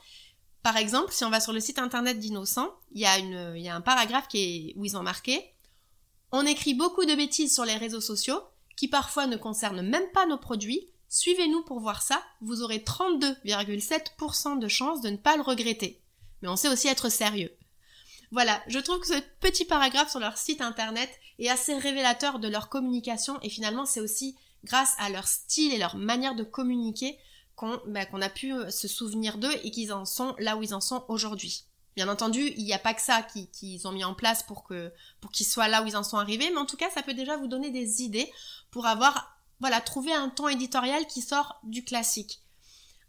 Par 0.64 0.78
exemple, 0.78 1.14
si 1.14 1.24
on 1.24 1.30
va 1.30 1.40
sur 1.40 1.54
le 1.54 1.60
site 1.60 1.78
internet 1.78 2.18
d'Innocent, 2.18 2.74
il 2.92 3.02
y, 3.02 3.06
a 3.06 3.20
il 3.20 3.62
y 3.62 3.70
a 3.70 3.76
un 3.76 3.82
paragraphe 3.82 4.28
qui 4.28 4.40
est, 4.40 4.74
où 4.76 4.86
ils 4.86 4.98
ont 4.98 5.04
marqué 5.04 5.54
On 6.32 6.46
écrit 6.48 6.74
beaucoup 6.74 7.06
de 7.06 7.14
bêtises 7.14 7.54
sur 7.54 7.66
les 7.66 7.76
réseaux 7.76 8.02
sociaux, 8.02 8.42
qui 8.76 8.88
parfois 8.88 9.28
ne 9.28 9.38
concernent 9.38 9.88
même 9.88 10.10
pas 10.14 10.26
nos 10.26 10.40
produits. 10.40 10.90
Suivez-nous 11.10 11.64
pour 11.64 11.80
voir 11.80 12.02
ça, 12.02 12.24
vous 12.42 12.64
aurez 12.64 12.80
32,7% 12.80 14.58
de 14.58 14.68
chances 14.68 15.02
de 15.02 15.10
ne 15.10 15.18
pas 15.18 15.38
le 15.38 15.44
regretter. 15.44 16.02
Mais 16.42 16.48
on 16.48 16.56
sait 16.56 16.70
aussi 16.70 16.88
être 16.88 17.10
sérieux. 17.10 17.56
Voilà, 18.36 18.62
je 18.68 18.80
trouve 18.80 19.00
que 19.00 19.08
ce 19.08 19.22
petit 19.40 19.64
paragraphe 19.64 20.12
sur 20.12 20.20
leur 20.20 20.38
site 20.38 20.60
internet 20.60 21.10
est 21.40 21.48
assez 21.48 21.74
révélateur 21.74 22.38
de 22.40 22.50
leur 22.50 22.68
communication 22.68 23.40
et 23.42 23.50
finalement 23.50 23.86
c'est 23.86 24.02
aussi 24.02 24.36
grâce 24.66 24.94
à 24.98 25.10
leur 25.10 25.26
style 25.26 25.72
et 25.72 25.78
leur 25.78 25.96
manière 25.96 26.36
de 26.36 26.44
communiquer 26.44 27.18
qu'on 27.56 27.80
bah, 27.88 28.02
a 28.12 28.30
pu 28.30 28.52
euh, 28.52 28.70
se 28.70 28.90
souvenir 28.90 29.38
d'eux 29.38 29.54
et 29.64 29.72
qu'ils 29.72 29.94
en 29.94 30.04
sont 30.04 30.36
là 30.38 30.58
où 30.58 30.64
ils 30.64 30.76
en 30.76 30.82
sont 30.82 31.06
aujourd'hui. 31.08 31.64
Bien 31.96 32.10
entendu, 32.10 32.52
il 32.58 32.66
n'y 32.66 32.74
a 32.74 32.78
pas 32.78 32.94
que 32.94 33.02
ça 33.02 33.22
qu'ils 33.22 33.88
ont 33.88 33.94
mis 33.94 34.04
en 34.04 34.14
place 34.14 34.44
pour 34.44 34.66
que 34.66 34.92
pour 35.22 35.32
qu'ils 35.32 35.46
soient 35.46 35.70
là 35.70 35.82
où 35.82 35.88
ils 35.88 35.96
en 35.96 36.04
sont 36.04 36.18
arrivés, 36.18 36.50
mais 36.50 36.60
en 36.60 36.66
tout 36.66 36.76
cas, 36.76 36.90
ça 36.90 37.04
peut 37.04 37.14
déjà 37.14 37.38
vous 37.38 37.48
donner 37.48 37.72
des 37.72 38.02
idées 38.02 38.30
pour 38.70 38.86
avoir 38.86 39.40
voilà 39.62 39.80
trouvé 39.80 40.12
un 40.14 40.28
ton 40.28 40.50
éditorial 40.50 41.08
qui 41.08 41.22
sort 41.22 41.62
du 41.64 41.86
classique. 41.86 42.42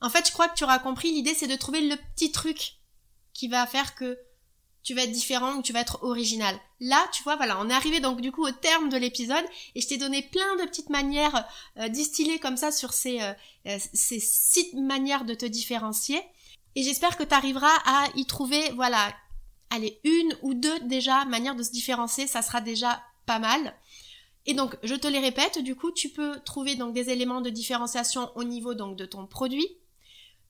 En 0.01 0.09
fait, 0.09 0.29
je 0.29 0.33
crois 0.33 0.49
que 0.49 0.55
tu 0.55 0.63
auras 0.63 0.79
compris. 0.79 1.11
L'idée, 1.11 1.35
c'est 1.35 1.49
de 1.49 1.57
trouver 1.57 1.81
le 1.81 1.97
petit 2.15 2.31
truc 2.31 2.77
qui 3.33 3.49
va 3.49 3.67
faire 3.67 3.97
que 3.97 4.17
tu 4.87 4.95
vas 4.95 5.03
être 5.03 5.11
différent 5.11 5.57
ou 5.57 5.63
tu 5.63 5.73
vas 5.73 5.81
être 5.81 5.99
original. 6.05 6.57
Là, 6.79 7.05
tu 7.13 7.25
vois, 7.25 7.35
voilà, 7.35 7.59
on 7.61 7.69
est 7.69 7.75
arrivé 7.75 7.99
donc 7.99 8.21
du 8.21 8.31
coup 8.31 8.47
au 8.47 8.53
terme 8.53 8.89
de 8.89 8.97
l'épisode 8.97 9.45
et 9.75 9.81
je 9.81 9.89
t'ai 9.89 9.97
donné 9.97 10.23
plein 10.23 10.55
de 10.61 10.63
petites 10.63 10.91
manières 10.91 11.45
euh, 11.79 11.89
distillées 11.89 12.39
comme 12.39 12.57
ça 12.57 12.71
sur 12.71 12.93
ces, 12.93 13.21
euh, 13.21 13.33
euh, 13.67 13.79
ces 13.93 14.21
six 14.21 14.77
manières 14.77 15.25
de 15.25 15.35
te 15.35 15.45
différencier. 15.45 16.23
Et 16.77 16.85
j'espère 16.85 17.17
que 17.17 17.25
tu 17.25 17.35
arriveras 17.35 17.75
à 17.85 18.07
y 18.15 18.27
trouver, 18.27 18.63
voilà, 18.77 19.13
allez, 19.71 19.99
une 20.05 20.39
ou 20.43 20.55
deux 20.55 20.79
déjà 20.81 21.25
manières 21.25 21.57
de 21.57 21.65
se 21.65 21.73
différencier, 21.73 22.29
ça 22.29 22.41
sera 22.41 22.61
déjà 22.61 23.03
pas 23.27 23.41
mal. 23.41 23.75
Et 24.47 24.55
donc, 24.55 24.77
je 24.85 24.95
te 24.95 25.09
les 25.09 25.19
répète, 25.19 25.59
du 25.59 25.75
coup, 25.75 25.91
tu 25.91 26.11
peux 26.11 26.39
trouver 26.45 26.77
donc 26.77 26.95
des 26.95 27.11
éléments 27.11 27.41
de 27.41 27.51
différenciation 27.51 28.31
au 28.37 28.45
niveau 28.45 28.75
donc 28.75 28.95
de 28.97 29.05
ton 29.05 29.27
produit, 29.27 29.67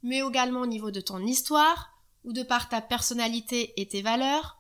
mais 0.03 0.19
également 0.19 0.61
au 0.61 0.67
niveau 0.67 0.91
de 0.91 1.01
ton 1.01 1.25
histoire, 1.25 1.96
ou 2.27 2.33
de 2.33 2.43
par 2.43 2.69
ta 2.69 2.83
personnalité 2.83 3.81
et 3.81 3.87
tes 3.87 4.03
valeurs, 4.03 4.59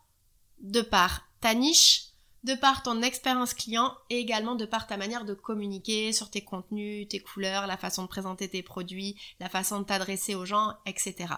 de 0.60 0.80
par 0.80 1.28
ta 1.40 1.52
niche, 1.52 2.06
de 2.44 2.54
par 2.54 2.82
ton 2.82 3.02
expérience 3.02 3.54
client 3.54 3.92
et 4.08 4.18
également 4.18 4.54
de 4.54 4.64
par 4.64 4.86
ta 4.86 4.96
manière 4.96 5.24
de 5.24 5.34
communiquer 5.34 6.12
sur 6.12 6.30
tes 6.30 6.42
contenus, 6.42 7.08
tes 7.08 7.20
couleurs, 7.20 7.66
la 7.66 7.76
façon 7.76 8.04
de 8.04 8.08
présenter 8.08 8.48
tes 8.48 8.62
produits, 8.62 9.16
la 9.40 9.48
façon 9.48 9.80
de 9.80 9.84
t'adresser 9.84 10.36
aux 10.36 10.46
gens, 10.46 10.74
etc. 10.86 11.34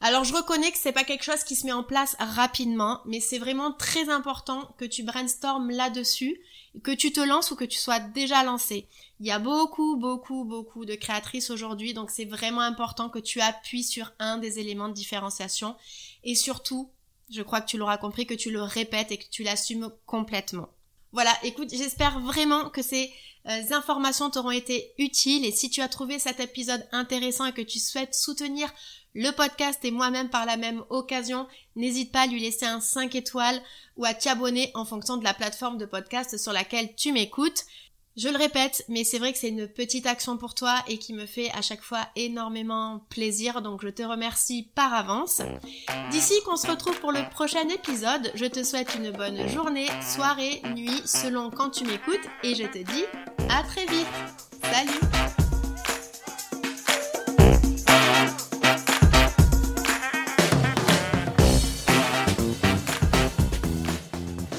Alors 0.00 0.22
je 0.22 0.32
reconnais 0.32 0.70
que 0.70 0.78
c'est 0.78 0.92
pas 0.92 1.04
quelque 1.04 1.24
chose 1.24 1.42
qui 1.42 1.56
se 1.56 1.66
met 1.66 1.72
en 1.72 1.82
place 1.82 2.14
rapidement, 2.20 3.00
mais 3.04 3.18
c'est 3.18 3.38
vraiment 3.38 3.72
très 3.72 4.08
important 4.08 4.72
que 4.78 4.84
tu 4.84 5.02
brainstormes 5.02 5.70
là-dessus, 5.70 6.40
que 6.84 6.92
tu 6.92 7.12
te 7.12 7.20
lances 7.20 7.50
ou 7.50 7.56
que 7.56 7.64
tu 7.64 7.78
sois 7.78 7.98
déjà 7.98 8.44
lancé. 8.44 8.88
Il 9.18 9.26
y 9.26 9.32
a 9.32 9.40
beaucoup, 9.40 9.96
beaucoup, 9.96 10.44
beaucoup 10.44 10.84
de 10.84 10.94
créatrices 10.94 11.50
aujourd'hui, 11.50 11.94
donc 11.94 12.10
c'est 12.10 12.24
vraiment 12.24 12.60
important 12.60 13.08
que 13.08 13.18
tu 13.18 13.40
appuies 13.40 13.82
sur 13.82 14.12
un 14.20 14.38
des 14.38 14.60
éléments 14.60 14.88
de 14.88 14.94
différenciation 14.94 15.74
et 16.22 16.36
surtout, 16.36 16.92
je 17.28 17.42
crois 17.42 17.60
que 17.60 17.68
tu 17.68 17.76
l'auras 17.76 17.98
compris, 17.98 18.24
que 18.24 18.34
tu 18.34 18.52
le 18.52 18.62
répètes 18.62 19.10
et 19.10 19.18
que 19.18 19.28
tu 19.28 19.42
l'assumes 19.42 19.90
complètement. 20.06 20.68
Voilà, 21.10 21.32
écoute, 21.42 21.70
j'espère 21.72 22.20
vraiment 22.20 22.68
que 22.68 22.82
ces 22.82 23.10
euh, 23.46 23.62
informations 23.72 24.30
t'auront 24.30 24.50
été 24.50 24.92
utiles 24.98 25.44
et 25.44 25.52
si 25.52 25.70
tu 25.70 25.80
as 25.80 25.88
trouvé 25.88 26.18
cet 26.18 26.38
épisode 26.38 26.86
intéressant 26.92 27.46
et 27.46 27.52
que 27.52 27.62
tu 27.62 27.78
souhaites 27.78 28.14
soutenir 28.14 28.70
le 29.18 29.32
podcast 29.32 29.84
et 29.84 29.90
moi-même 29.90 30.28
par 30.28 30.46
la 30.46 30.56
même 30.56 30.84
occasion, 30.90 31.48
n'hésite 31.74 32.12
pas 32.12 32.20
à 32.20 32.26
lui 32.28 32.40
laisser 32.40 32.66
un 32.66 32.80
5 32.80 33.16
étoiles 33.16 33.60
ou 33.96 34.04
à 34.04 34.14
t'abonner 34.14 34.70
en 34.74 34.84
fonction 34.84 35.16
de 35.16 35.24
la 35.24 35.34
plateforme 35.34 35.76
de 35.76 35.86
podcast 35.86 36.38
sur 36.38 36.52
laquelle 36.52 36.94
tu 36.94 37.12
m'écoutes. 37.12 37.64
Je 38.16 38.28
le 38.28 38.36
répète, 38.36 38.84
mais 38.88 39.02
c'est 39.02 39.18
vrai 39.18 39.32
que 39.32 39.38
c'est 39.40 39.48
une 39.48 39.66
petite 39.66 40.06
action 40.06 40.36
pour 40.36 40.54
toi 40.54 40.76
et 40.86 40.98
qui 40.98 41.14
me 41.14 41.26
fait 41.26 41.50
à 41.50 41.62
chaque 41.62 41.82
fois 41.82 42.06
énormément 42.14 43.06
plaisir, 43.10 43.60
donc 43.60 43.82
je 43.82 43.88
te 43.88 44.04
remercie 44.04 44.70
par 44.76 44.94
avance. 44.94 45.42
D'ici 46.12 46.34
qu'on 46.44 46.56
se 46.56 46.68
retrouve 46.68 47.00
pour 47.00 47.10
le 47.10 47.28
prochain 47.30 47.68
épisode, 47.68 48.30
je 48.36 48.46
te 48.46 48.62
souhaite 48.62 48.94
une 48.94 49.10
bonne 49.10 49.48
journée, 49.48 49.88
soirée, 50.00 50.62
nuit, 50.76 51.02
selon 51.04 51.50
quand 51.50 51.70
tu 51.70 51.84
m'écoutes, 51.84 52.28
et 52.44 52.54
je 52.54 52.64
te 52.64 52.78
dis 52.78 53.04
à 53.50 53.64
très 53.64 53.86
vite. 53.86 54.06
Salut 54.62 55.47